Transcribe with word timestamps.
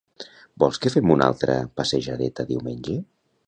Vols 0.63 0.79
que 0.85 0.91
fem 0.93 1.11
una 1.17 1.27
altra 1.33 1.59
passejadeta 1.81 2.49
diumenge? 2.53 3.01